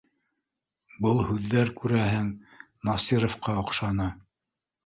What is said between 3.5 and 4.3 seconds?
оҡшаны